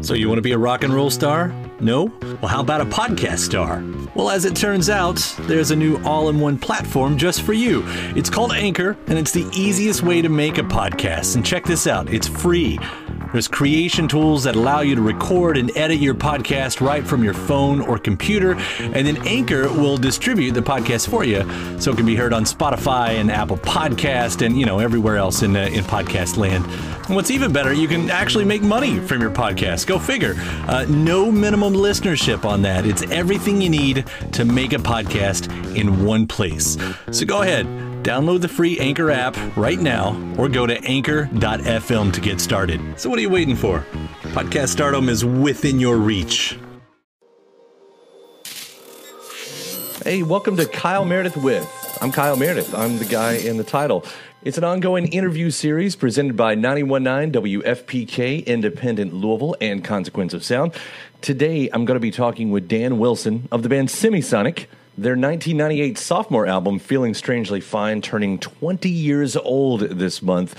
[0.00, 1.48] So, you want to be a rock and roll star?
[1.80, 2.04] No?
[2.22, 3.82] Well, how about a podcast star?
[4.14, 7.82] Well, as it turns out, there's a new all in one platform just for you.
[8.14, 11.36] It's called Anchor, and it's the easiest way to make a podcast.
[11.36, 12.78] And check this out it's free.
[13.32, 17.34] There's creation tools that allow you to record and edit your podcast right from your
[17.34, 21.42] phone or computer, and then Anchor will distribute the podcast for you
[21.80, 25.42] so it can be heard on Spotify and Apple Podcast and, you know, everywhere else
[25.42, 26.64] in, uh, in podcast land.
[27.06, 29.83] And what's even better, you can actually make money from your podcast.
[29.84, 30.34] Go figure.
[30.66, 32.86] Uh, no minimum listenership on that.
[32.86, 36.76] It's everything you need to make a podcast in one place.
[37.10, 37.66] So go ahead.
[38.02, 42.80] Download the free Anchor app right now or go to anchor.fm to get started.
[43.00, 43.84] So, what are you waiting for?
[44.34, 46.58] Podcast stardom is within your reach.
[50.04, 51.98] Hey, welcome to Kyle Meredith with.
[52.02, 52.74] I'm Kyle Meredith.
[52.74, 54.04] I'm the guy in the title.
[54.44, 60.74] It's an ongoing interview series presented by 919 WFPK, Independent Louisville, and Consequence of Sound.
[61.22, 64.66] Today, I'm going to be talking with Dan Wilson of the band Semisonic.
[64.98, 70.54] Their 1998 sophomore album, Feeling Strangely Fine, turning 20 years old this month.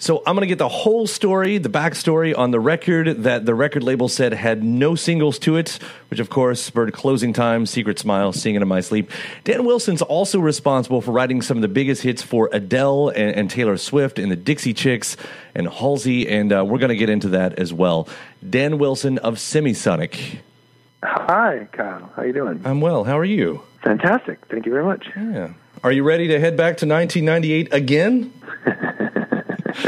[0.00, 3.54] So I'm going to get the whole story, the backstory on the record that the
[3.54, 7.98] record label said had no singles to it, which of course spurred Closing Time, Secret
[7.98, 9.10] Smile, Singing in My Sleep.
[9.42, 13.50] Dan Wilson's also responsible for writing some of the biggest hits for Adele and, and
[13.50, 15.16] Taylor Swift and the Dixie Chicks
[15.56, 18.08] and Halsey, and uh, we're going to get into that as well.
[18.48, 20.38] Dan Wilson of Semisonic.
[21.02, 22.12] Hi, Kyle.
[22.14, 22.62] How you doing?
[22.64, 23.02] I'm well.
[23.02, 23.62] How are you?
[23.82, 24.38] Fantastic.
[24.48, 25.08] Thank you very much.
[25.16, 25.54] Yeah.
[25.82, 28.32] Are you ready to head back to 1998 again?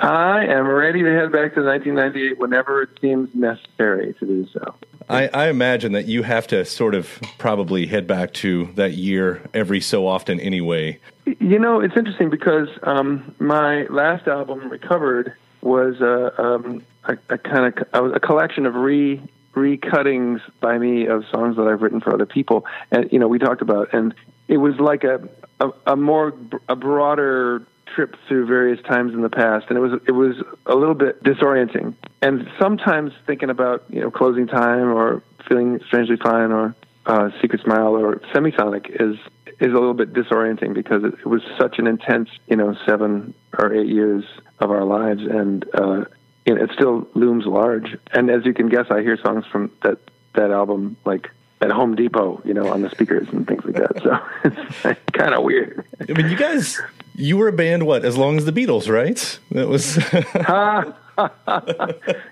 [0.00, 4.74] I am ready to head back to 1998 whenever it seems necessary to do so.
[5.08, 9.42] I, I, imagine that you have to sort of probably head back to that year
[9.54, 11.00] every so often anyway.
[11.24, 17.38] You know, it's interesting because um, my last album, Recovered, was a, um, a, a
[17.38, 19.20] kind of a collection of re
[19.54, 23.38] recuttings by me of songs that I've written for other people, and you know, we
[23.38, 24.14] talked about, and
[24.46, 25.26] it was like a
[25.60, 26.34] a, a more
[26.68, 30.74] a broader trip through various times in the past, and it was it was a
[30.74, 31.94] little bit disorienting.
[32.22, 36.74] And sometimes thinking about you know closing time or feeling strangely fine or
[37.06, 39.18] uh, secret smile or semisonic is
[39.60, 43.34] is a little bit disorienting because it, it was such an intense you know seven
[43.58, 44.24] or eight years
[44.60, 46.04] of our lives, and uh,
[46.46, 47.96] it still looms large.
[48.12, 49.98] And as you can guess, I hear songs from that
[50.34, 54.02] that album like at Home Depot, you know, on the speakers and things like that.
[54.02, 54.18] So
[54.88, 55.84] it's kind of weird.
[56.08, 56.80] I mean, you guys,
[57.18, 59.38] you were a band what as long as the Beatles, right?
[59.50, 59.96] That was.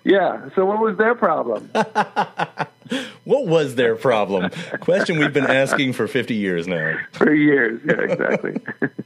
[0.04, 0.48] yeah.
[0.54, 1.70] So what was their problem?
[3.24, 4.50] what was their problem?
[4.80, 6.98] Question we've been asking for 50 years now.
[7.12, 8.60] For years, yeah, exactly.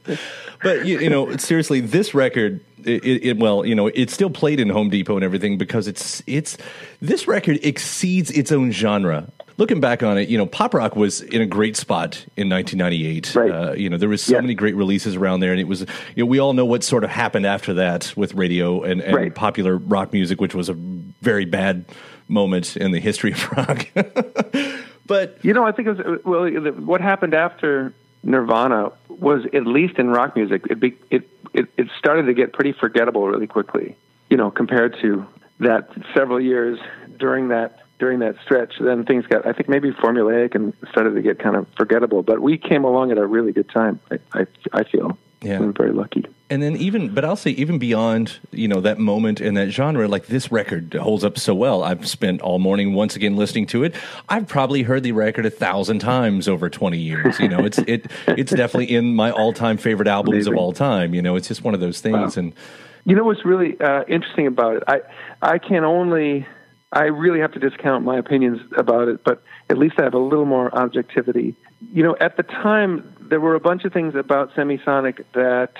[0.63, 4.59] but you, you, know, seriously, this record, it, it, well, you know, it's still played
[4.59, 6.57] in Home Depot and everything because it's it's
[7.01, 9.27] this record exceeds its own genre
[9.61, 13.35] looking back on it, you know, pop rock was in a great spot in 1998.
[13.35, 13.51] Right.
[13.51, 14.41] Uh, you know, there was so yeah.
[14.41, 15.81] many great releases around there, and it was,
[16.15, 19.15] you know, we all know what sort of happened after that with radio and, and
[19.15, 19.35] right.
[19.35, 21.85] popular rock music, which was a very bad
[22.31, 23.87] moment in the history of rock.
[25.05, 27.93] but you know, I think it was well, what happened after
[28.23, 32.53] Nirvana was at least in rock music, it, be, it it it started to get
[32.53, 33.95] pretty forgettable really quickly.
[34.29, 35.25] You know, compared to
[35.59, 36.79] that several years
[37.17, 41.21] during that during that stretch, then things got, I think, maybe formulaic and started to
[41.21, 42.23] get kind of forgettable.
[42.23, 43.99] But we came along at a really good time.
[44.09, 45.19] I, I, I feel.
[45.43, 45.57] Yeah.
[45.57, 46.25] I'm very lucky.
[46.51, 50.05] And then even, but I'll say even beyond, you know, that moment in that genre,
[50.09, 51.81] like this record holds up so well.
[51.81, 53.95] I've spent all morning once again listening to it.
[54.27, 57.39] I've probably heard the record a thousand times over 20 years.
[57.39, 60.53] You know, it's, it, it's definitely in my all time favorite albums Amazing.
[60.53, 61.13] of all time.
[61.13, 62.35] You know, it's just one of those things.
[62.35, 62.43] Wow.
[62.43, 62.53] And
[63.05, 64.83] You know what's really uh, interesting about it?
[64.87, 64.99] I
[65.41, 66.45] I can only
[66.91, 70.19] I really have to discount my opinions about it, but at least I have a
[70.19, 71.55] little more objectivity.
[71.93, 75.71] You know, at the time there were a bunch of things about Semisonic that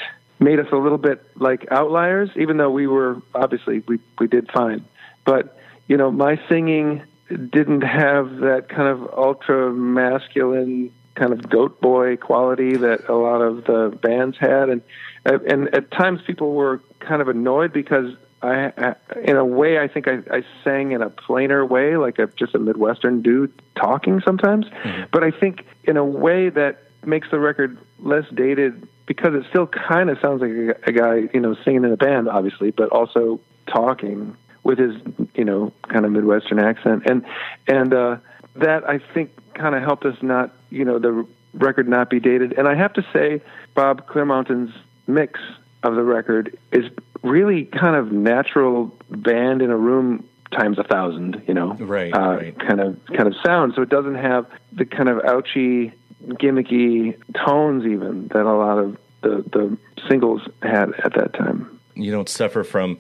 [0.42, 4.52] made us a little bit like outliers, even though we were obviously we we did
[4.52, 4.84] fine.
[5.24, 5.58] But
[5.88, 12.18] you know, my singing didn't have that kind of ultra masculine kind of goat boy
[12.18, 14.82] quality that a lot of the bands had, and
[15.26, 19.80] uh, and at times people were kind of annoyed because I, I in a way,
[19.80, 23.54] I think I, I sang in a plainer way, like a just a Midwestern dude
[23.76, 24.66] talking sometimes.
[24.66, 25.04] Mm-hmm.
[25.12, 29.68] But I think in a way that makes the record less dated because it still
[29.68, 32.90] kind of sounds like a, a guy, you know, singing in a band, obviously, but
[32.90, 34.96] also talking with his,
[35.36, 37.26] you know, kind of Midwestern accent, and
[37.68, 38.18] and uh,
[38.56, 42.54] that I think kind of helped us not, you know, the record not be dated.
[42.58, 43.42] And I have to say,
[43.76, 44.74] Bob Clearmountain's
[45.08, 45.40] mix
[45.84, 46.86] of the record is
[47.24, 52.36] really kind of natural band in a room times a thousand, you know, Right, uh,
[52.36, 52.60] right.
[52.60, 53.74] kind of kind of sound.
[53.76, 55.92] So it doesn't have the kind of ouchy,
[56.28, 57.16] gimmicky
[57.46, 59.78] tones even that a lot of the the
[60.10, 61.80] singles had at that time.
[61.96, 62.98] you don't suffer from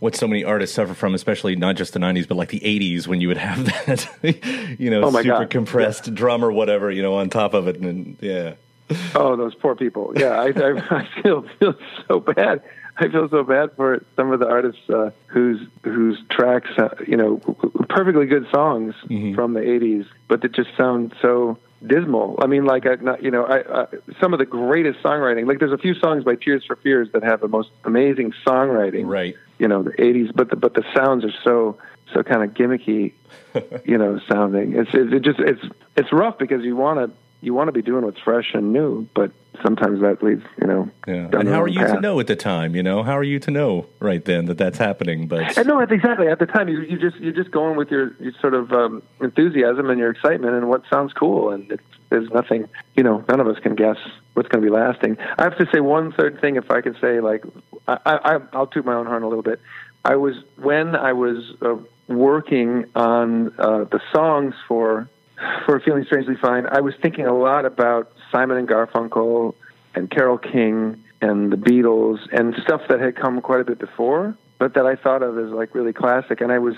[0.00, 3.06] what so many artists suffer from, especially not just the 90s, but like the 80s
[3.06, 4.08] when you would have that,
[4.80, 5.50] you know, Oh super God.
[5.50, 7.76] compressed drum or whatever, you know, on top of it.
[7.76, 8.54] And yeah.
[9.14, 10.12] Oh, those poor people.
[10.16, 10.70] Yeah, I, I,
[11.00, 11.74] I feel feel
[12.08, 12.62] so bad.
[12.96, 17.16] I feel so bad for some of the artists uh, whose whose tracks, uh, you
[17.16, 17.36] know,
[17.88, 18.94] perfectly good songs
[19.34, 21.56] from the '80s, but that just sound so
[21.86, 22.38] dismal.
[22.40, 23.86] I mean, like, I, not, you know, I, I,
[24.20, 25.46] some of the greatest songwriting.
[25.46, 29.06] Like, there's a few songs by Tears for Fears that have the most amazing songwriting.
[29.06, 29.34] Right.
[29.58, 31.78] You know, the '80s, but the but the sounds are so
[32.14, 33.12] so kind of gimmicky,
[33.84, 34.74] you know, sounding.
[34.74, 35.62] It's it, it just it's
[35.96, 39.08] it's rough because you want to you want to be doing what's fresh and new,
[39.14, 39.32] but
[39.62, 40.90] sometimes that leads, you know.
[41.06, 41.28] Yeah.
[41.32, 43.02] And how are you to know at the time, you know?
[43.02, 45.26] How are you to know right then that that's happening?
[45.26, 46.28] But And no, exactly.
[46.28, 49.02] At the time, you you just you're just going with your, your sort of um,
[49.20, 52.68] enthusiasm and your excitement and what sounds cool, and it's, there's nothing.
[52.96, 53.98] You know, none of us can guess
[54.34, 55.16] what's going to be lasting.
[55.38, 57.44] I have to say one third thing, if I could say, like,
[57.88, 59.60] I, I I'll toot my own horn a little bit.
[60.04, 61.76] I was when I was uh,
[62.08, 65.08] working on uh, the songs for
[65.64, 66.66] for Feeling Strangely Fine.
[66.66, 69.54] I was thinking a lot about Simon and Garfunkel
[69.94, 74.36] and Carole King and the Beatles and stuff that had come quite a bit before,
[74.58, 76.40] but that I thought of as like really classic.
[76.40, 76.74] And I was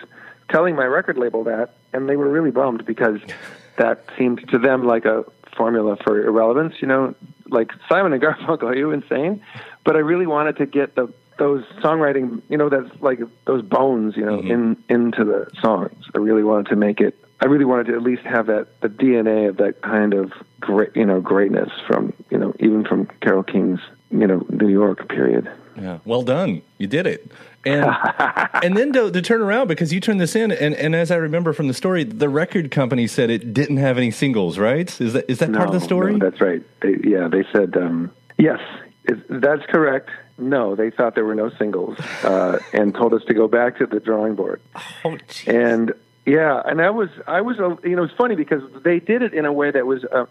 [0.50, 3.20] telling my record label that, and they were really bummed because
[3.76, 5.24] that seemed to them like a
[5.56, 6.74] formula for irrelevance.
[6.80, 7.14] You know,
[7.48, 9.42] like Simon and Garfunkel, are you insane?
[9.84, 14.16] But I really wanted to get the those songwriting, you know, that's like those bones,
[14.16, 14.50] you know, mm-hmm.
[14.50, 16.04] in into the songs.
[16.14, 17.18] I really wanted to make it.
[17.42, 20.94] I really wanted to at least have that the DNA of that kind of great,
[20.94, 23.80] you know, greatness from you know even from Carole King's
[24.12, 25.50] you know New York period.
[25.76, 26.62] yeah, well done.
[26.78, 27.32] You did it.
[27.66, 27.84] And
[28.62, 31.16] and then to, to turn around because you turned this in, and, and as I
[31.16, 34.88] remember from the story, the record company said it didn't have any singles, right?
[35.00, 36.12] Is that is that part of the story?
[36.12, 36.62] no, that's right.
[36.80, 38.60] They, yeah, they said um, yes.
[39.04, 40.10] It, that's correct.
[40.38, 43.86] No, they thought there were no singles uh, and told us to go back to
[43.86, 44.60] the drawing board.
[45.04, 45.50] oh, gee.
[45.50, 45.92] And
[46.24, 49.34] yeah, and I was I was uh, you know it's funny because they did it
[49.34, 50.26] in a way that was uh,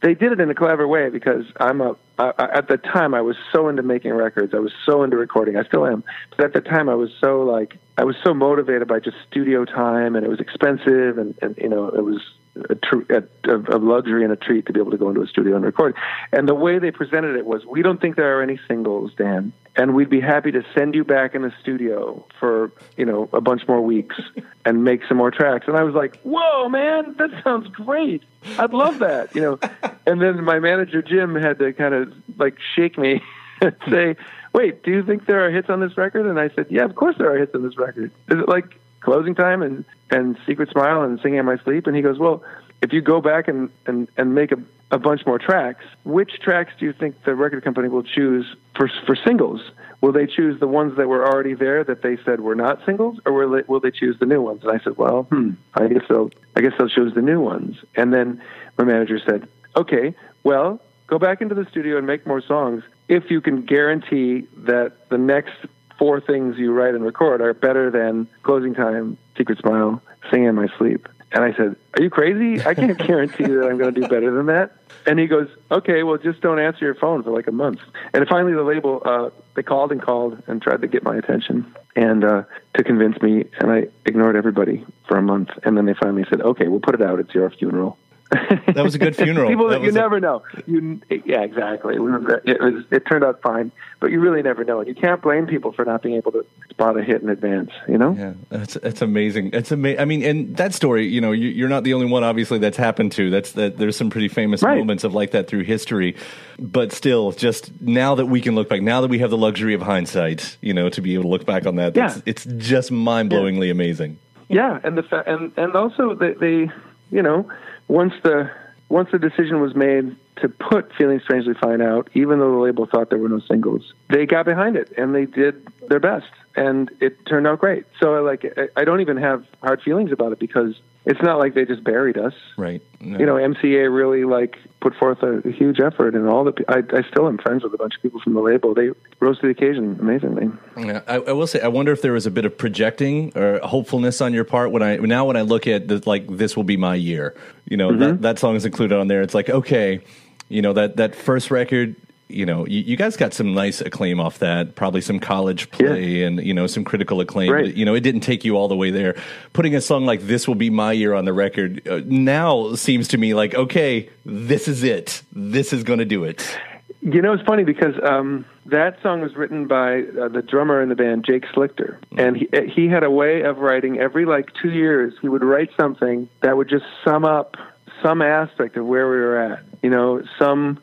[0.00, 3.20] they did it in a clever way because I'm a I, at the time I
[3.20, 6.04] was so into making records I was so into recording I still am
[6.36, 9.64] but at the time I was so like I was so motivated by just studio
[9.64, 12.20] time and it was expensive and, and you know it was
[12.68, 15.26] a, tr- a, a luxury and a treat to be able to go into a
[15.26, 15.94] studio and record.
[16.32, 19.52] And the way they presented it was we don't think there are any singles Dan
[19.76, 23.40] and we'd be happy to send you back in the studio for you know a
[23.40, 24.16] bunch more weeks
[24.64, 25.66] and make some more tracks.
[25.66, 28.22] And i was like whoa man that sounds great.
[28.58, 29.58] I'd love that you know.
[30.04, 33.22] And then my manager jim had to kind of like shake me
[33.60, 34.16] and say
[34.52, 36.26] wait do you think there are hits on this record?
[36.26, 38.10] And i said yeah of course there are hits on this record.
[38.28, 41.96] Is it like closing time and and secret smile and singing in my sleep and
[41.96, 42.42] he goes well
[42.80, 44.56] if you go back and and and make a
[44.92, 45.84] a bunch more tracks.
[46.04, 49.62] Which tracks do you think the record company will choose for for singles?
[50.02, 53.18] Will they choose the ones that were already there that they said were not singles,
[53.24, 54.62] or will they, will they choose the new ones?
[54.62, 57.78] And I said, well, hmm, I guess they'll I guess they'll choose the new ones.
[57.96, 58.42] And then
[58.76, 63.30] my manager said, okay, well, go back into the studio and make more songs if
[63.30, 65.54] you can guarantee that the next
[66.02, 70.56] four things you write and record are better than Closing Time, Secret Smile, Singing in
[70.56, 71.06] My Sleep.
[71.30, 72.60] And I said, Are you crazy?
[72.66, 74.72] I can't guarantee that I'm going to do better than that.
[75.06, 77.78] And he goes, Okay, well, just don't answer your phone for like a month.
[78.12, 81.72] And finally, the label, uh, they called and called and tried to get my attention
[81.94, 82.42] and uh,
[82.74, 83.44] to convince me.
[83.60, 85.50] And I ignored everybody for a month.
[85.62, 87.20] And then they finally said, Okay, we'll put it out.
[87.20, 87.96] It's your funeral.
[88.72, 89.48] That was a good funeral.
[89.50, 90.42] People that that you a- never know.
[90.66, 91.94] You, yeah, exactly.
[91.96, 92.84] It was, it was.
[92.90, 93.70] It turned out fine,
[94.00, 96.46] but you really never know, and you can't blame people for not being able to
[96.70, 97.70] spot a hit in advance.
[97.88, 98.14] You know.
[98.18, 99.50] Yeah, that's that's amazing.
[99.52, 100.00] It's amazing.
[100.00, 102.24] I mean, and that story, you know, you, you're not the only one.
[102.24, 103.28] Obviously, that's happened to.
[103.30, 103.76] That's that.
[103.78, 104.78] There's some pretty famous Right.
[104.78, 106.16] moments of like that through history,
[106.58, 109.74] but still, just now that we can look back, now that we have the luxury
[109.74, 112.16] of hindsight, you know, to be able to look back on that, Yeah.
[112.24, 114.18] it's just mind blowingly amazing.
[114.48, 116.70] Yeah, and the fa- and and also they, they,
[117.10, 117.48] you know,
[117.88, 118.50] once the
[118.88, 122.86] once the decision was made to put "Feeling Strangely Fine" out, even though the label
[122.86, 126.90] thought there were no singles, they got behind it and they did their best, and
[127.00, 127.84] it turned out great.
[128.00, 131.38] So, I like, I- I don't even have hard feelings about it because it's not
[131.38, 132.32] like they just buried us.
[132.56, 132.80] Right.
[133.00, 133.18] No.
[133.18, 136.82] You know, MCA really like put forth a, a huge effort, and all the I,
[136.96, 138.74] I still am friends with a bunch of people from the label.
[138.74, 138.90] They
[139.20, 140.50] rose to the occasion amazingly.
[140.76, 143.58] Yeah, I, I will say, I wonder if there was a bit of projecting or
[143.60, 146.64] hopefulness on your part when I now when I look at the, like this will
[146.64, 147.34] be my year.
[147.68, 147.98] You know Mm-hmm.
[148.00, 149.22] that that song is included on there.
[149.22, 150.00] It's like okay,
[150.48, 151.96] you know that that first record.
[152.32, 154.74] You know, you, you guys got some nice acclaim off that.
[154.74, 157.52] Probably some college play and you know some critical acclaim.
[157.52, 157.66] Right.
[157.66, 159.16] But, you know, it didn't take you all the way there.
[159.52, 163.08] Putting a song like "This Will Be My Year" on the record uh, now seems
[163.08, 165.22] to me like okay, this is it.
[165.32, 166.56] This is going to do it.
[167.04, 170.88] You know, it's funny because um, that song was written by uh, the drummer in
[170.88, 174.70] the band, Jake Slichter, and he he had a way of writing every like two
[174.70, 175.12] years.
[175.20, 177.56] He would write something that would just sum up
[178.02, 179.62] some aspect of where we were at.
[179.82, 180.80] You know, some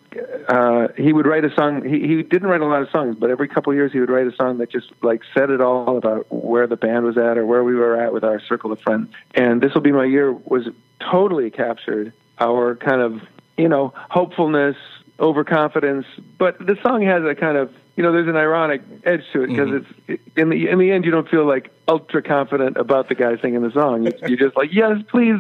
[0.48, 1.84] uh, he would write a song.
[1.84, 4.10] He he didn't write a lot of songs, but every couple of years he would
[4.10, 7.38] write a song that just like said it all about where the band was at
[7.38, 9.10] or where we were at with our circle of friends.
[9.36, 10.68] And this will be my year was
[11.00, 13.22] totally captured our kind of
[13.58, 14.78] you know hopefulness
[15.20, 16.06] overconfidence,
[16.38, 19.48] but the song has a kind of you know there's an ironic edge to it
[19.48, 23.16] because it's in the in the end you don't feel like ultra confident about the
[23.16, 24.06] guy singing the song.
[24.06, 25.36] You, you're just like yes, please,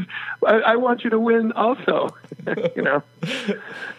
[0.45, 2.09] I, I want you to win also,
[2.75, 3.01] you know.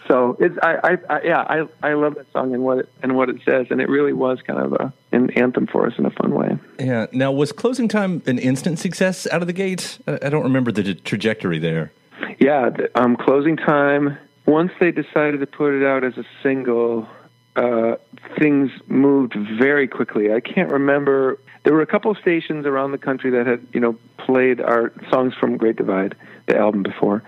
[0.07, 3.15] So it's I, I, I yeah I I love that song and what it and
[3.15, 6.05] what it says and it really was kind of a an anthem for us in
[6.05, 6.57] a fun way.
[6.79, 7.07] Yeah.
[7.11, 9.97] Now, was closing time an instant success out of the gate?
[10.05, 11.91] I I don't remember the trajectory there.
[12.39, 14.17] Yeah, um, closing time.
[14.45, 17.07] Once they decided to put it out as a single,
[17.55, 17.95] uh,
[18.37, 20.33] things moved very quickly.
[20.33, 21.39] I can't remember.
[21.63, 24.91] There were a couple of stations around the country that had, you know, played our
[25.09, 26.15] songs from Great Divide,
[26.47, 27.23] the album before,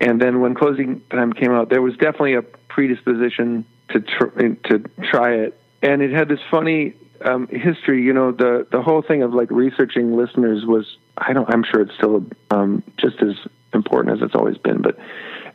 [0.00, 4.78] and then when closing time came out, there was definitely a predisposition to tr- to
[5.10, 6.94] try it, and it had this funny
[7.24, 8.02] um, history.
[8.02, 11.48] You know, the the whole thing of like researching listeners was I don't.
[11.52, 13.34] I'm sure it's still um, just as
[13.74, 14.98] important as it's always been, but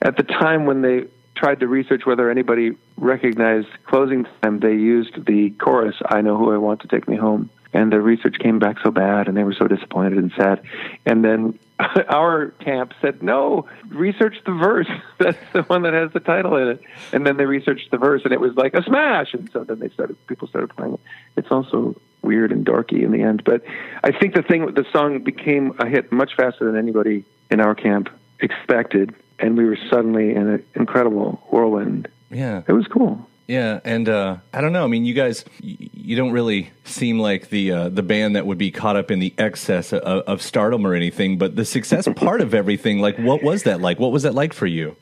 [0.03, 1.05] at the time when they
[1.35, 6.53] tried to research whether anybody recognized closing time, they used the chorus, I know who
[6.53, 7.49] I want to take me home.
[7.75, 10.61] And the research came back so bad and they were so disappointed and sad.
[11.07, 14.87] And then our camp said, no, research the verse.
[15.17, 16.81] That's the one that has the title in it.
[17.13, 19.33] And then they researched the verse and it was like a smash.
[19.33, 20.99] And so then they started, people started playing it.
[21.35, 23.43] It's also weird and dorky in the end.
[23.43, 23.63] But
[24.03, 27.73] I think the thing, the song became a hit much faster than anybody in our
[27.73, 28.09] camp
[28.43, 29.15] expected.
[29.39, 32.07] And we were suddenly in an incredible whirlwind.
[32.29, 32.61] Yeah.
[32.67, 33.27] It was cool.
[33.47, 34.85] Yeah, and uh, I don't know.
[34.85, 38.45] I mean, you guys, y- you don't really seem like the uh, the band that
[38.45, 41.37] would be caught up in the excess of, of stardom or anything.
[41.37, 43.99] But the success part of everything, like, what was that like?
[43.99, 44.95] What was that like for you?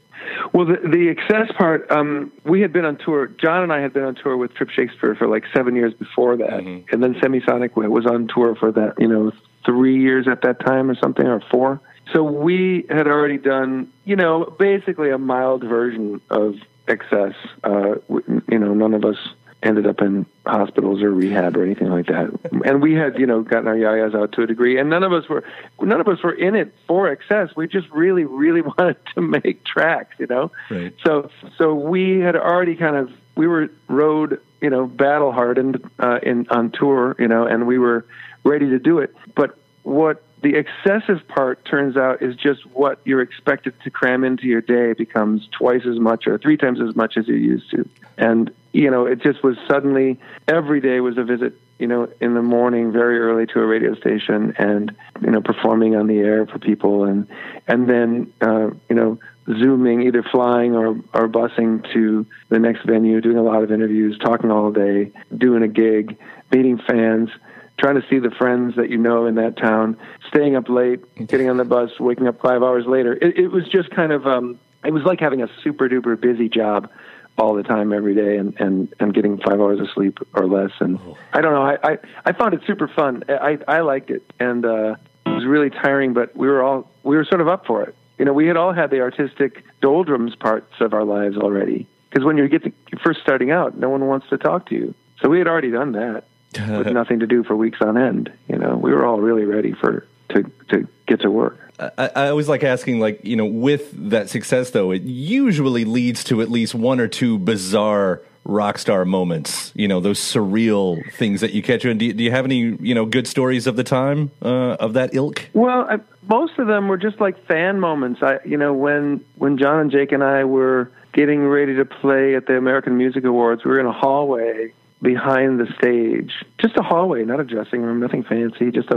[0.54, 3.28] Well, the, the excess part, um, we had been on tour.
[3.28, 6.36] John and I had been on tour with Trip Shakespeare for like seven years before
[6.38, 9.32] that, and then Semisonic was on tour for that, you know,
[9.66, 11.80] three years at that time or something, or four.
[12.14, 16.56] So we had already done, you know, basically a mild version of
[16.88, 17.34] excess.
[17.64, 19.18] Uh, you know, none of us
[19.64, 22.32] ended up in hospitals or rehab or anything like that.
[22.66, 25.14] And we had, you know, gotten our yayas out to a degree, and none of
[25.14, 25.44] us were,
[25.82, 27.56] none of us were in it for excess.
[27.56, 30.52] We just really, really wanted to make tracks, you know.
[30.70, 30.94] Right.
[31.04, 36.20] So, so we had already kind of, we were road, you know, battle hardened uh,
[36.22, 38.06] in on tour, you know, and we were
[38.44, 39.16] ready to do it.
[39.36, 44.46] But what the excessive part turns out is just what you're expected to cram into
[44.48, 47.88] your day becomes twice as much or three times as much as you used to.
[48.18, 52.34] And, you know, it just was suddenly every day was a visit, you know, in
[52.34, 56.48] the morning very early to a radio station and, you know, performing on the air
[56.48, 57.28] for people and,
[57.68, 63.22] and then, uh, you know, zooming, either flying or, or busing to the next venue,
[63.22, 66.18] doing a lot of interviews, talking all day, doing a gig,
[66.52, 67.30] meeting fans,
[67.78, 69.98] trying to see the friends that you know in that town,
[70.28, 73.14] staying up late, getting on the bus, waking up five hours later.
[73.14, 76.48] It, it was just kind of, um, it was like having a super duper busy
[76.48, 76.90] job
[77.38, 80.72] all the time every day and, and, and getting five hours of sleep or less.
[80.80, 81.00] And
[81.34, 83.24] I don't know, I, I, I found it super fun.
[83.30, 84.24] I, I liked it.
[84.40, 87.66] And, uh, it was really tiring, but we were all, we were sort of up
[87.66, 87.96] for it.
[88.20, 91.88] You know, we had all had the artistic doldrums parts of our lives already.
[92.10, 94.76] Because when you get to, you're first starting out, no one wants to talk to
[94.76, 94.94] you.
[95.22, 96.26] So we had already done that
[96.58, 98.32] with nothing to do for weeks on end.
[98.48, 101.58] You know, we were all really ready for to to get to work.
[101.98, 106.24] I, I always like asking, like you know, with that success though, it usually leads
[106.26, 109.72] to at least one or two bizarre rock star moments.
[109.76, 111.86] You know, those surreal things that you catch.
[111.86, 114.76] And do you, do you have any you know good stories of the time uh,
[114.80, 115.50] of that ilk?
[115.54, 118.22] Well, I, most of them were just like fan moments.
[118.22, 122.36] I, you know, when when John and Jake and I were getting ready to play
[122.36, 126.84] at the American Music Awards, we were in a hallway behind the stage, just a
[126.84, 128.96] hallway, not a dressing room, nothing fancy, just a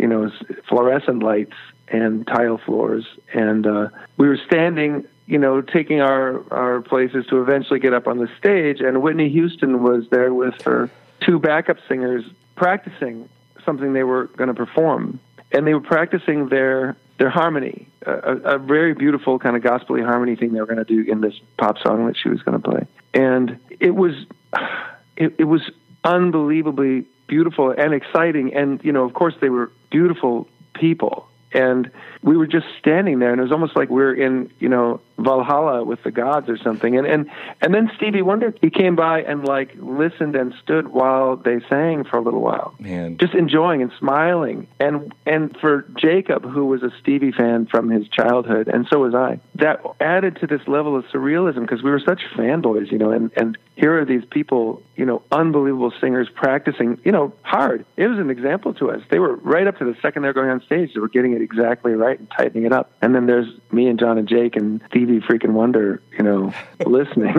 [0.00, 0.30] you know
[0.68, 1.54] fluorescent lights
[1.88, 7.40] and tile floors, and uh, we were standing, you know, taking our our places to
[7.40, 10.90] eventually get up on the stage, and Whitney Houston was there with her
[11.20, 12.24] two backup singers
[12.56, 13.28] practicing
[13.64, 15.20] something they were going to perform,
[15.52, 20.34] and they were practicing their their harmony, a, a very beautiful kind of gospelly harmony
[20.34, 22.70] thing they were going to do in this pop song that she was going to
[22.70, 24.14] play, and it was
[25.22, 25.62] it, it was
[26.04, 28.54] unbelievably beautiful and exciting.
[28.54, 31.28] And, you know, of course, they were beautiful people.
[31.52, 31.90] And
[32.22, 35.00] we were just standing there, and it was almost like we are in, you know,
[35.18, 36.96] Valhalla with the gods or something.
[36.96, 41.36] And and and then Stevie Wonder he came by and like listened and stood while
[41.36, 43.18] they sang for a little while, Man.
[43.18, 44.66] just enjoying and smiling.
[44.80, 49.14] And and for Jacob, who was a Stevie fan from his childhood, and so was
[49.14, 53.10] I, that added to this level of surrealism because we were such fanboys, you know.
[53.10, 57.84] And and here are these people, you know, unbelievable singers practicing, you know, hard.
[57.96, 59.00] It was an example to us.
[59.10, 61.42] They were right up to the second they're going on stage, they were getting it
[61.42, 62.92] exactly right and tightening it up.
[63.00, 66.52] And then there's me and John and Jake and Freaking Wonder, you know,
[66.86, 67.34] listening.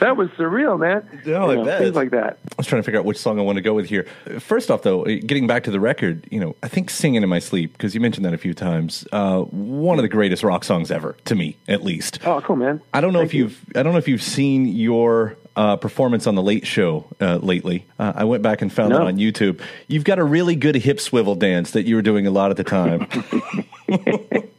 [0.00, 1.06] that was surreal, man.
[1.26, 1.78] No, you I know.
[1.78, 2.38] Things like that.
[2.50, 4.06] I was trying to figure out which song I want to go with here.
[4.38, 7.38] First off, though, getting back to the record, you know, I think "Singing in My
[7.38, 9.06] Sleep" because you mentioned that a few times.
[9.12, 12.18] Uh, one of the greatest rock songs ever, to me, at least.
[12.24, 12.80] Oh, cool, man.
[12.92, 13.42] I don't know Thank if you.
[13.44, 17.36] you've I don't know if you've seen your uh, performance on the Late Show uh,
[17.42, 17.84] lately.
[17.98, 18.96] Uh, I went back and found No.
[19.02, 19.60] it on YouTube.
[19.88, 22.56] You've got a really good hip swivel dance that you were doing a lot at
[22.56, 23.06] the time.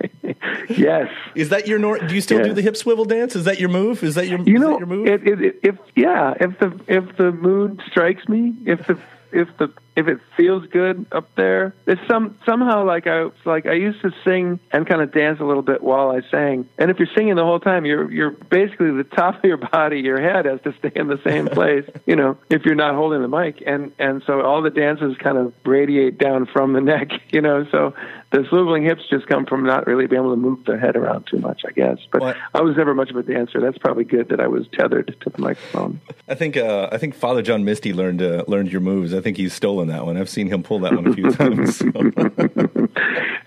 [0.77, 1.09] Yes.
[1.35, 2.45] Is that your nor- Do you still Yeah.
[2.47, 3.35] do the hip swivel dance?
[3.35, 4.03] Is that your move?
[4.03, 5.07] Is that your You know, your move?
[5.07, 8.97] it, it, it, if yeah, if the if the mood strikes me, if the
[9.31, 13.73] if the if it feels good up there, it's some somehow like I like I
[13.73, 16.67] used to sing and kind of dance a little bit while I sang.
[16.77, 19.99] And if you're singing the whole time, you're you're basically the top of your body,
[19.99, 21.85] your head has to stay in the same place.
[22.05, 25.37] you know, if you're not holding the mic, and and so all the dances kind
[25.37, 27.09] of radiate down from the neck.
[27.29, 27.93] You know, so
[28.31, 31.27] the swiveling hips just come from not really being able to move the head around
[31.29, 31.97] too much, I guess.
[32.11, 33.59] But Well, I was never much of a dancer.
[33.59, 35.99] That's probably good that I was tethered to the microphone.
[36.29, 39.13] I think uh, I think Father John Misty learned uh, learned your moves.
[39.13, 40.17] I think he's stolen that one.
[40.17, 41.77] I've seen him pull that one a few times.
[41.77, 41.91] so.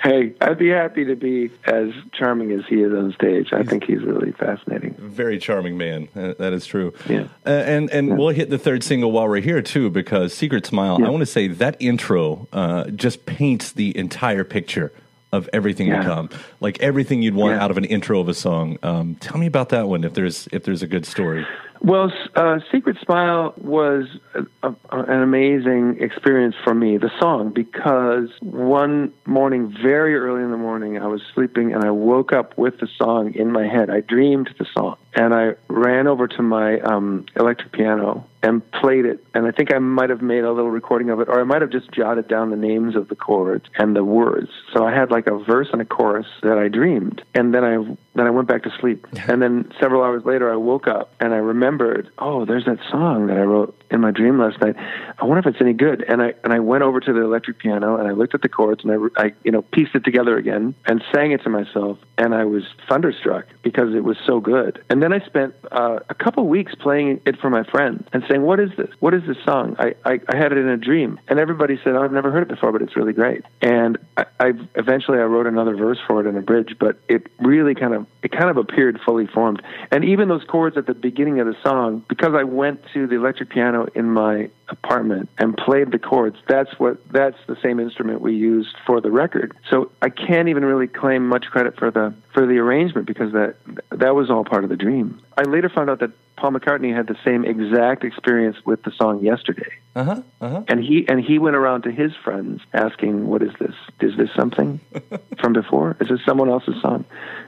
[0.02, 3.52] Hey, I'd be happy to be as charming as he is on stage.
[3.52, 4.94] I think he's really fascinating.
[4.98, 6.08] Very charming man.
[6.14, 6.92] Uh, that is true.
[7.08, 7.28] Yeah.
[7.46, 10.98] Uh, and and we'll hit the third single while we're here too, because "Secret Smile."
[11.04, 14.92] I want to say that intro uh, just paints the entire picture
[15.32, 15.98] of everything Yeah.
[15.98, 16.28] to come,
[16.60, 17.64] like everything you'd want Yeah.
[17.64, 18.78] out of an intro of a song.
[18.82, 21.46] Um, tell me about that one, if there's if there's a good story.
[21.82, 28.30] Well, uh, Secret Smile was a, a, an amazing experience for me, the song, because
[28.40, 32.78] one morning, very early in the morning, I was sleeping and I woke up with
[32.78, 33.90] the song in my head.
[33.90, 39.06] I dreamed the song and I ran over to my um, electric piano and played
[39.06, 39.24] it.
[39.32, 41.62] And I think I might have made a little recording of it, or I might
[41.62, 44.50] have just jotted down the names of the chords and the words.
[44.74, 47.76] So I had like a verse and a chorus that I dreamed, and then I
[48.14, 49.06] then I went back to sleep.
[49.26, 53.26] And then several hours later, I woke up and I remembered, oh, there's that song
[53.28, 54.76] that I wrote in my dream last night.
[55.18, 56.04] I wonder if it's any good.
[56.08, 58.48] And I and I went over to the electric piano and I looked at the
[58.48, 61.98] chords and I, I you know pieced it together again and sang it to myself.
[62.18, 64.82] And I was thunderstruck because it was so good.
[64.88, 68.42] And then I spent uh, a couple weeks playing it for my friends and saying,
[68.42, 68.90] "What is this?
[69.00, 71.94] What is this song?" I, I I had it in a dream, and everybody said,
[71.94, 75.24] oh, "I've never heard it before, but it's really great." And I, I eventually I
[75.24, 78.50] wrote another verse for it in a bridge, but it really kind of it kind
[78.50, 79.62] of appeared fully formed.
[79.90, 83.16] And even those chords at the beginning of the song, because I went to the
[83.16, 88.20] electric piano in my apartment and played the chords, that's what that's the same instrument
[88.20, 89.56] we used for the record.
[89.70, 93.56] So I can't even really claim much credit for the for the arrangement because that
[93.90, 95.22] that was all part of the dream.
[95.38, 99.24] I later found out that Paul McCartney had the same exact experience with the song
[99.24, 99.70] yesterday.
[99.94, 100.22] Uh huh.
[100.40, 100.62] Uh huh.
[100.66, 103.74] And he and he went around to his friends asking, "What is this?
[104.00, 104.80] Is this something
[105.40, 105.96] from before?
[106.00, 107.04] Is this someone else's song?"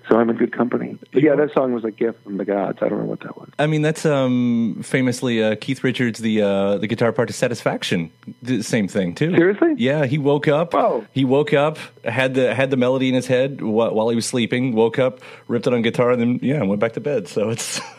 [0.08, 0.96] So I'm in good company.
[1.12, 2.78] But yeah, that song was a gift from the gods.
[2.80, 3.48] I don't know what that was.
[3.58, 8.12] I mean, that's um, famously uh, Keith Richards, the uh, the guitar part to Satisfaction.
[8.42, 9.34] The same thing too.
[9.34, 9.74] Seriously?
[9.76, 10.72] Yeah, he woke up.
[10.72, 11.04] Oh.
[11.10, 14.75] He woke up, had the had the melody in his head while he was sleeping.
[14.76, 17.28] Woke up, ripped it on guitar, and then yeah, went back to bed.
[17.28, 17.80] So it's.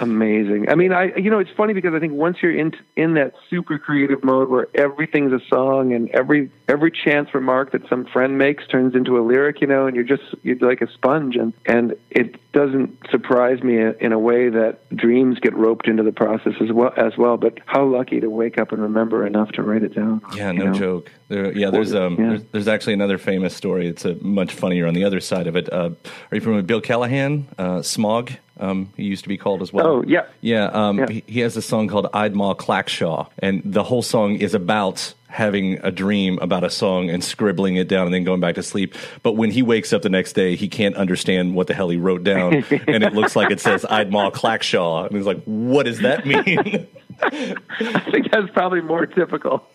[0.00, 0.68] Amazing.
[0.70, 3.34] I mean, I you know it's funny because I think once you're in in that
[3.50, 8.38] super creative mode where everything's a song and every every chance remark that some friend
[8.38, 11.52] makes turns into a lyric, you know, and you're just you're like a sponge, and
[11.66, 16.54] and it doesn't surprise me in a way that dreams get roped into the process
[16.60, 17.36] as well as well.
[17.36, 20.22] But how lucky to wake up and remember enough to write it down.
[20.34, 20.72] Yeah, no know?
[20.72, 21.10] joke.
[21.30, 22.28] There, yeah, there's um, Yeah.
[22.30, 23.86] There's, there's actually another famous story.
[23.86, 25.72] It's a much funnier on the other side of it.
[25.72, 25.90] Uh,
[26.30, 27.46] are you familiar with Bill Callahan?
[27.56, 28.32] Uh, Smog.
[28.58, 29.86] Um, he used to be called as well.
[29.86, 30.26] Oh, yeah.
[30.42, 30.66] yeah.
[30.66, 31.06] Um, Yeah.
[31.08, 35.78] He, he has a song called "Idmaw Clackshaw," and the whole song is about having
[35.84, 38.94] a dream about a song and scribbling it down and then going back to sleep.
[39.22, 41.96] But when he wakes up the next day, he can't understand what the hell he
[41.96, 42.54] wrote down,
[42.88, 46.86] and it looks like it says "Idmaw Clackshaw," and he's like, "What does that mean?"
[47.22, 49.66] I think that's probably more typical.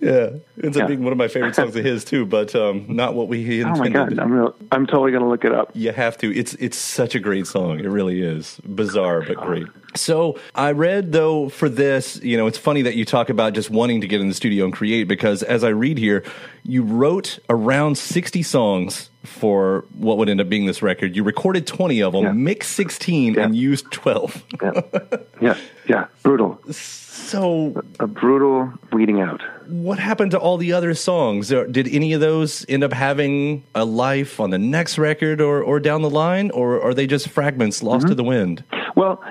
[0.00, 0.30] Yeah,
[0.62, 3.28] ends up being one of my favorite songs of his too, but um, not what
[3.28, 3.78] we oh intended.
[3.78, 5.70] my god, I'm real, I'm totally going to look it up.
[5.74, 6.34] You have to.
[6.36, 7.80] It's it's such a great song.
[7.80, 9.66] It really is bizarre but great.
[9.94, 13.70] So I read though for this, you know, it's funny that you talk about just
[13.70, 16.22] wanting to get in the studio and create because as I read here,
[16.62, 21.16] you wrote around sixty songs for what would end up being this record.
[21.16, 22.32] You recorded twenty of them, Yeah.
[22.32, 23.44] mixed sixteen, Yeah.
[23.44, 24.44] and used twelve.
[24.62, 24.80] Yeah,
[25.40, 25.56] yeah,
[25.88, 26.06] yeah.
[26.22, 26.60] Brutal.
[26.70, 29.40] So A brutal weeding out.
[29.68, 31.48] what happened to all the other songs?
[31.48, 35.80] Did any of those end up having a life on the next record or, or
[35.80, 38.10] down the line, or are they just fragments lost mm-hmm.
[38.10, 38.64] to the wind?
[38.96, 39.22] Well,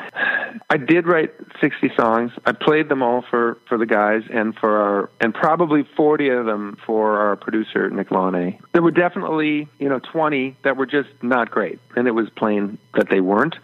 [0.69, 2.31] I did write 60 songs.
[2.45, 6.45] I played them all for, for the guys and for our, and probably 40 of
[6.45, 8.59] them for our producer, Nick Launay.
[8.73, 11.79] There were definitely, you know, 20 that were just not great.
[11.95, 13.55] And it was plain that they weren't.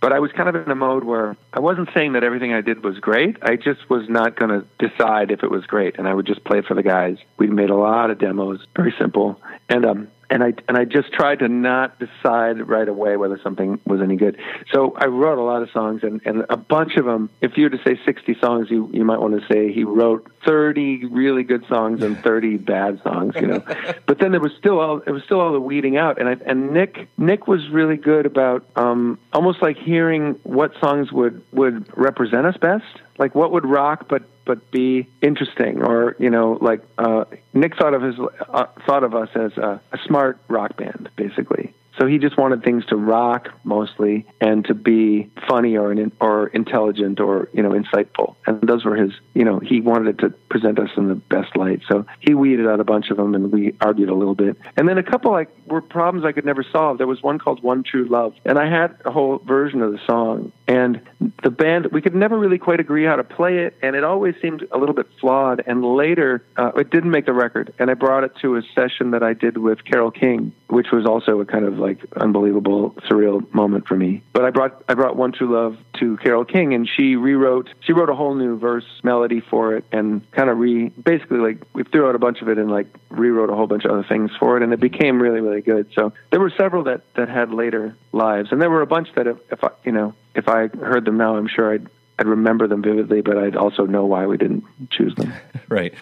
[0.00, 2.60] But I was kind of in a mode where I wasn't saying that everything I
[2.60, 3.36] did was great.
[3.42, 5.98] I just was not going to decide if it was great.
[5.98, 7.18] And I would just play for the guys.
[7.38, 9.40] We made a lot of demos, very simple.
[9.68, 13.78] And, um, and I and I just tried to not decide right away whether something
[13.84, 14.38] was any good.
[14.72, 17.28] So I wrote a lot of songs, and, and a bunch of them.
[17.42, 20.26] If you were to say sixty songs, you you might want to say he wrote
[20.44, 23.34] thirty really good songs and thirty bad songs.
[23.36, 23.64] You know,
[24.06, 26.36] but then there was still all it was still all the weeding out, and I
[26.46, 31.86] and Nick Nick was really good about um, almost like hearing what songs would would
[31.94, 35.80] represent us best, like what would rock, but but be interesting?
[35.80, 38.16] Or you know like uh nick thought of his
[38.48, 41.72] uh, thought of us as a, a smart rock band basically
[42.02, 47.20] so he just wanted things to rock mostly and to be funny or or intelligent
[47.20, 48.34] or you know insightful.
[48.44, 51.56] And those were his you know he wanted it to present us in the best
[51.56, 51.82] light.
[51.88, 54.56] So he weeded out a bunch of them and we argued a little bit.
[54.76, 56.98] And then a couple like were problems i could never solve.
[56.98, 58.34] There was one called one true love.
[58.44, 60.50] And i had a whole version of the song.
[60.66, 61.00] And
[61.44, 63.76] the band we could never really quite agree how to play it.
[63.80, 65.62] And it always seemed a little bit flawed.
[65.68, 67.72] And later uh, it didn't make the record.
[67.78, 71.04] And i brought it to a session that i did with carole king which was
[71.04, 75.16] also a kind of like unbelievable surreal moment for me but i brought i brought
[75.16, 78.84] one true love to carole king and she rewrote she wrote a whole new verse
[79.02, 82.48] melody for it and kind of re basically like we threw out a bunch of
[82.48, 85.20] it and like rewrote a whole bunch of other things for it and it became
[85.20, 88.82] really really good so there were several that that had later lives and there were
[88.82, 91.72] a bunch that if, if i you know if i heard them now i'm sure
[91.72, 91.88] i'd
[92.22, 95.32] I'd remember them vividly, but I'd also know why we didn't choose them.
[95.68, 95.94] Right.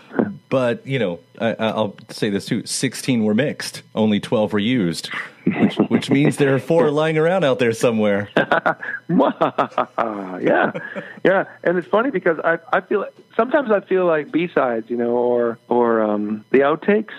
[0.48, 5.10] But, you know, I, I'll say this too 16 were mixed, only 12 were used,
[5.44, 8.28] which, which means there are four lying around out there somewhere.
[10.40, 10.72] yeah,
[11.24, 14.96] yeah, and it's funny because I I feel sometimes I feel like B sides, you
[14.96, 17.14] know, or or um, the outtakes,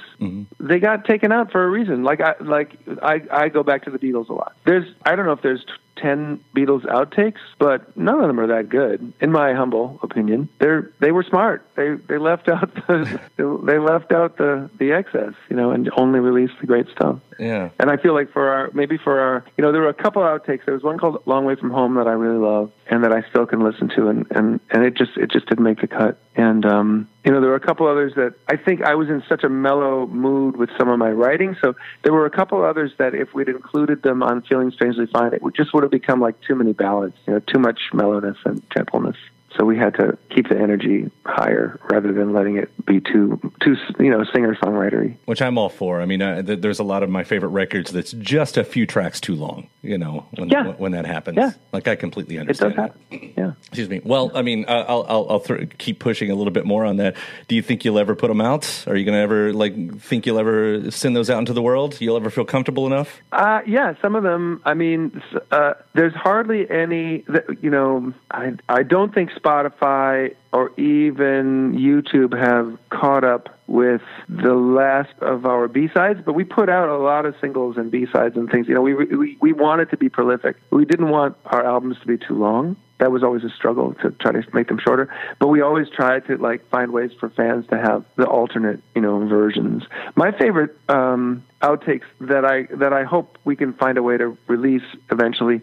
[0.60, 2.04] they got taken out for a reason.
[2.04, 4.56] Like I like I I go back to the Beatles a lot.
[4.66, 5.66] There's I don't know if there's.
[5.98, 10.50] 10 Beatles outtakes, but none of them are that good, in my humble opinion.
[10.60, 11.66] They're they were smart.
[11.76, 16.20] They they left out the they left out the the excess, you know, and only
[16.20, 17.20] released the great stuff.
[17.42, 17.70] Yeah.
[17.80, 20.22] And I feel like for our maybe for our you know there were a couple
[20.22, 20.64] outtakes.
[20.66, 23.28] There was one called "Long Way from Home" that I really love and that I
[23.32, 26.20] still can listen to, and and and it just it just didn't make the cut.
[26.36, 29.24] And um, you know there were a couple others that I think I was in
[29.28, 31.74] such a mellow mood with some of my writing, so
[32.04, 35.42] there were a couple others that if we'd included them on "Feeling Strangely Fine," it
[35.42, 38.62] would just would have become like too many ballads, you know, too much mellowness and
[38.70, 39.18] gentleness.
[39.58, 43.76] So we had to keep the energy higher rather than letting it be too too
[44.00, 45.18] you know singer songwritery.
[45.26, 46.02] Which I'm all for.
[46.02, 48.86] I mean, uh, th- there's a lot of my favorite records that's just a few
[48.86, 49.68] tracks too long.
[49.84, 50.68] you know, when Yeah.
[50.78, 51.38] when that happens.
[51.38, 51.52] Yeah.
[51.74, 52.94] Like I completely It does understand.
[53.12, 53.34] happen.
[53.36, 53.52] Yeah.
[53.68, 54.00] Excuse me.
[54.04, 56.98] Well, I mean, uh, I'll I'll, I'll th- keep pushing a little bit more on
[56.98, 57.16] that.
[57.48, 58.84] Do you think you'll ever put them out?
[58.88, 62.00] Are you going to ever like think you'll ever send those out into the world?
[62.00, 63.22] You'll ever feel comfortable enough?
[63.32, 64.62] Uh, yeah, some of them.
[64.66, 65.20] I mean,
[65.52, 67.24] uh, there's hardly any.
[67.28, 74.02] That, you know, I I don't think Spotify or even YouTube have caught up with
[74.28, 76.20] the last of our B sides.
[76.26, 78.68] But we put out a lot of singles and B sides and things.
[78.68, 80.58] You know, we we we wanted to be prolific.
[80.72, 82.76] We didn't want our albums to be too long.
[83.00, 85.12] That was always a struggle to try to make them shorter.
[85.40, 89.02] But we always tried to like find ways for fans to have the alternate, you
[89.02, 89.84] know, versions.
[90.16, 94.38] My favorite um, outtakes that I that I hope we can find a way to
[94.48, 95.62] release eventually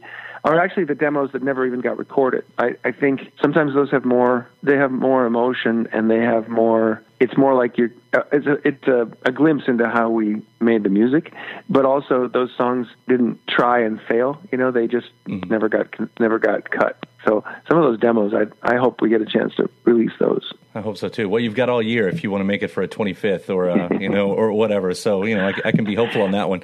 [0.49, 2.43] are actually the demos that never even got recorded.
[2.57, 7.03] I, I think sometimes those have more they have more emotion and they have more
[7.21, 10.85] it's more like you're uh, it's a it's a, a glimpse into how we made
[10.85, 11.35] the music
[11.69, 15.87] but also those songs didn't try and fail you know they just never got
[16.19, 19.55] never got cut so some of those demos i i hope we get a chance
[19.55, 21.29] to release those I hope so too.
[21.29, 23.69] Well, you've got all year if you want to make it for a 25th or
[23.69, 24.95] uh, you know or whatever.
[24.95, 26.63] So you know, I, I can be hopeful on that one.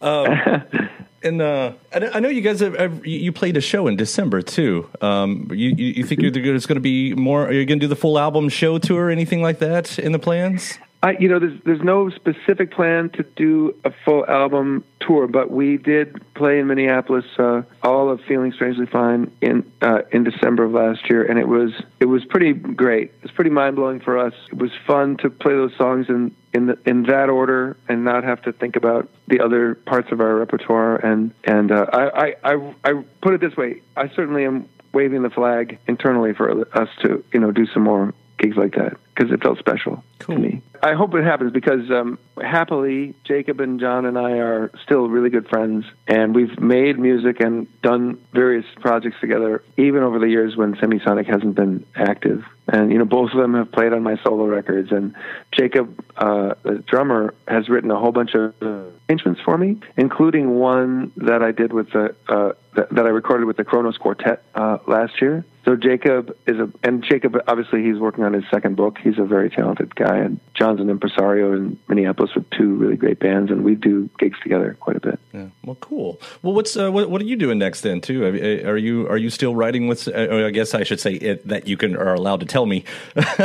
[0.00, 0.28] Um,
[1.22, 4.88] and uh, I, know you guys have, have you played a show in December too.
[5.00, 7.46] Um, you, you think you're, going to be more?
[7.46, 10.12] Are you going to do the full album show tour or anything like that in
[10.12, 10.78] the plans?
[11.02, 15.50] I, you know, there's there's no specific plan to do a full album tour, but
[15.50, 20.64] we did play in Minneapolis uh, all of "Feeling Strangely Fine" in uh, in December
[20.64, 23.04] of last year, and it was it was pretty great.
[23.04, 24.34] It was pretty mind blowing for us.
[24.52, 28.24] It was fun to play those songs in in the, in that order and not
[28.24, 30.96] have to think about the other parts of our repertoire.
[30.96, 35.22] And and uh, I, I I I put it this way: I certainly am waving
[35.22, 39.34] the flag internally for us to you know do some more gigs like that because
[39.34, 40.36] it felt special Cool.
[40.36, 40.62] to me.
[40.82, 45.28] I hope it happens because um, happily, Jacob and John and I are still really
[45.28, 50.56] good friends, and we've made music and done various projects together, even over the years
[50.56, 52.44] when Semisonic hasn't been active.
[52.66, 55.14] And you know, both of them have played on my solo records, and
[55.52, 60.50] Jacob, uh, the drummer, has written a whole bunch of uh, arrangements for me, including
[60.50, 64.42] one that I did with the uh, that, that I recorded with the Kronos Quartet
[64.54, 65.44] uh, last year.
[65.64, 68.98] So Jacob is a, and Jacob obviously he's working on his second book.
[69.02, 73.18] He's a very talented guy, and John's an impresario in Minneapolis with two really great
[73.18, 75.18] bands, and we do gigs together quite a bit.
[75.32, 75.46] Yeah.
[75.64, 76.20] Well, cool.
[76.42, 78.24] Well, what's uh, what, what are you doing next then too?
[78.24, 80.08] Are you are you still writing with?
[80.08, 82.84] Uh, I guess I should say it, that you can are allowed to tell me,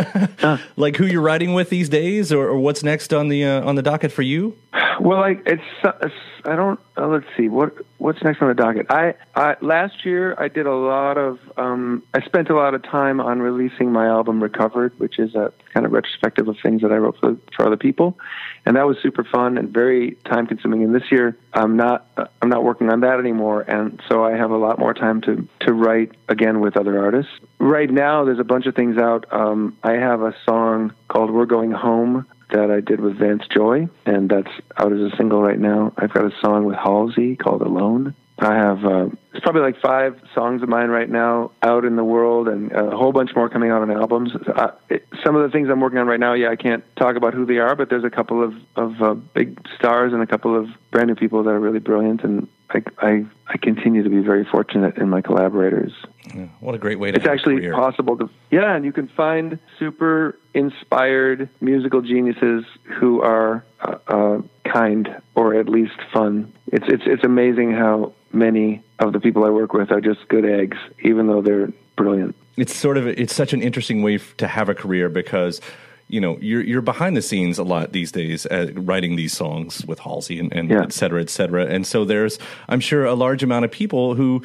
[0.76, 3.76] like who you're writing with these days, or, or what's next on the uh, on
[3.76, 4.58] the docket for you.
[5.00, 8.88] Well, I it's, it's I don't uh, let's see what what's next on the docket.
[8.90, 12.84] I, I last year I did a lot of um, I spent a lot of
[12.84, 16.92] time on releasing my album Recovered, which is a kind of retrospective of things that
[16.92, 18.18] I wrote for, for other people,
[18.66, 20.84] and that was super fun and very time consuming.
[20.84, 24.38] And this year I'm not uh, I'm not working on that anymore, and so I
[24.38, 27.32] have a lot more time to to write again with other artists.
[27.60, 29.26] Right now, there's a bunch of things out.
[29.32, 33.90] Um, I have a song called "We're Going Home." That I did with Vance Joy,
[34.06, 35.94] and that's out as a single right now.
[35.98, 38.16] I've got a song with Halsey called Alone.
[38.40, 42.04] I have uh, it's probably like five songs of mine right now out in the
[42.04, 44.32] world, and a whole bunch more coming out on albums.
[44.36, 47.16] Uh, it, some of the things I'm working on right now, yeah, I can't talk
[47.18, 50.28] about who they are, but there's a couple of of uh, big stars and a
[50.28, 54.10] couple of brand new people that are really brilliant, and I I, I continue to
[54.10, 55.94] be very fortunate in my collaborators.
[56.36, 57.18] Yeah, what a great way to.
[57.18, 63.64] It's actually possible to, yeah, and you can find super inspired musical geniuses who are
[63.82, 66.52] uh, uh, kind or at least fun.
[66.72, 70.46] It's it's it's amazing how many of the people I work with are just good
[70.46, 72.36] eggs, even though they're brilliant.
[72.58, 75.62] it's sort of it's such an interesting way f- to have a career because
[76.08, 79.84] you know you're you're behind the scenes a lot these days uh, writing these songs
[79.88, 80.84] with Halsey and, and Yeah.
[80.84, 82.38] et cetera et cetera and so there's
[82.70, 84.44] I'm sure a large amount of people who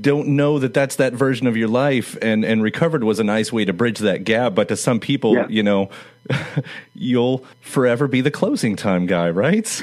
[0.00, 3.50] don't know that that's that version of your life and and recovered was a nice
[3.52, 5.46] way to bridge that gap but to some people Yeah.
[5.48, 5.88] you know
[6.94, 9.82] you'll forever be the closing time guy right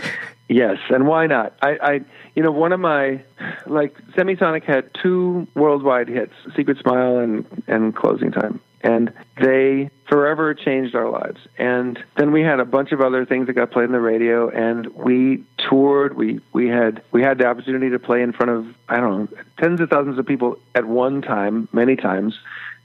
[0.49, 1.58] Yes, and why not?
[1.62, 2.01] I, I,
[2.34, 3.21] you know, one of my,
[3.65, 8.62] like, Semisonic had two worldwide hits, Secret Smile and, and Closing Time.
[8.80, 11.39] And they forever changed our lives.
[11.58, 14.50] And then we had a bunch of other things that got played on the radio
[14.50, 16.15] and we toured.
[16.15, 19.38] We, we had, we had the opportunity to play in front of, I don't know,
[19.60, 22.39] tens of thousands of people at one time, many times.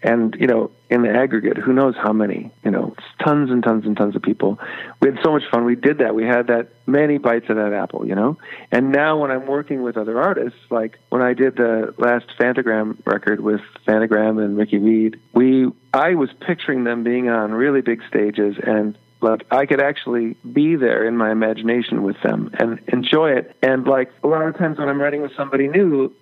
[0.05, 3.87] And, you know, in the aggregate, who knows how many, you know, tons and tons
[3.87, 4.59] and tons of people.
[5.01, 5.65] We had so much fun.
[5.65, 6.17] We did that.
[6.17, 8.37] We had that many bites of that apple, you know?
[8.73, 12.97] And now when I'm working with other artists, like when I did the last Phantogram
[13.07, 18.03] record with Phantogram and Ricky Reed, we, I was picturing them being on really big
[18.09, 23.31] stages and like I could actually be there in my imagination with them and enjoy
[23.31, 23.57] it.
[23.63, 26.13] And like a lot of times when I'm writing with somebody new,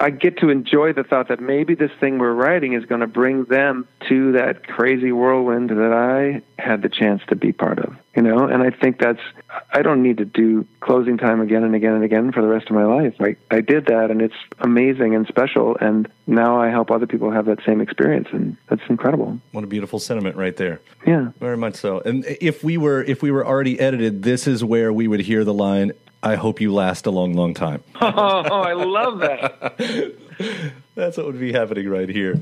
[0.00, 3.06] I, get to enjoy the thought that maybe this thing we're writing is going to
[3.06, 7.96] bring them to that crazy whirlwind that I had the chance to be part of.
[8.16, 9.20] You know, and I think that's
[9.72, 12.68] I don't need to do closing time again and again and again for the rest
[12.68, 13.14] of my life.
[13.20, 17.30] I I did that and it's amazing and special and now I help other people
[17.30, 19.38] have that same experience and that's incredible.
[19.52, 20.80] What a beautiful sentiment right there.
[21.06, 21.30] Yeah.
[21.38, 22.00] Very much so.
[22.00, 25.44] And if we were if we were already edited, this is where we would hear
[25.44, 27.82] the line I hope you last a long, long time.
[28.00, 30.14] Oh, I love that.
[30.94, 32.40] That's what would be happening right here.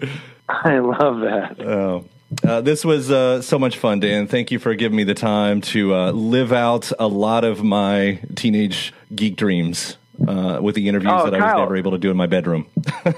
[0.49, 1.61] I love that.
[1.61, 2.05] Oh.
[2.43, 4.27] Uh, this was uh, so much fun, Dan.
[4.27, 8.21] Thank you for giving me the time to uh, live out a lot of my
[8.35, 12.11] teenage geek dreams uh, with the interviews Oh, that I was never able to do
[12.11, 12.67] in my bedroom.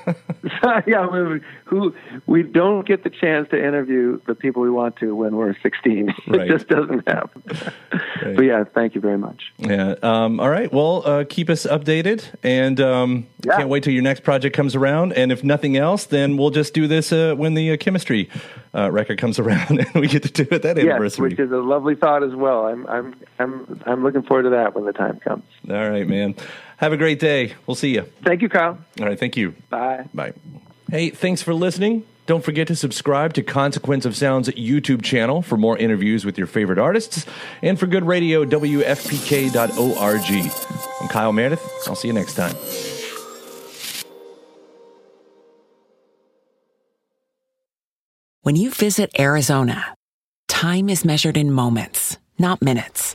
[0.87, 1.95] yeah, we, who
[2.27, 6.15] we don't get the chance to interview the people we want to when we're 16.
[6.29, 6.43] Right.
[6.43, 7.43] It just doesn't happen.
[8.21, 9.53] But yeah, thank you very much.
[9.59, 9.95] yeah.
[10.03, 10.71] Um, all right.
[10.73, 13.57] Well, uh, keep us updated, and um, Yeah.
[13.57, 15.13] can't wait till your next project comes around.
[15.13, 18.29] And if nothing else, then we'll just do this uh, when the uh, chemistry
[18.75, 21.31] uh, record comes around, and we get to do it that Yes, anniversary.
[21.31, 22.67] which is a lovely thought as well.
[22.67, 25.45] I'm I'm I'm I'm looking forward to that when the time comes.
[25.71, 26.35] all right, man.
[26.79, 27.55] Have a great day.
[27.67, 28.03] We'll see you.
[28.23, 28.79] Thank you, Kyle.
[29.01, 29.19] All right.
[29.19, 29.55] Thank you.
[29.69, 30.07] Bye.
[30.15, 30.33] Bye.
[30.91, 32.07] Hey, thanks for listening.
[32.27, 36.47] Don't forget to subscribe to Consequence of Sound's YouTube channel for more interviews with your
[36.47, 37.27] favorite artists
[37.63, 39.73] and for good radio, WFPK.org.
[41.01, 41.67] I'm Kyle Meredith.
[41.87, 42.55] I'll see you next time.
[48.43, 49.95] When you visit Arizona,
[50.47, 53.15] time is measured in moments, not minutes.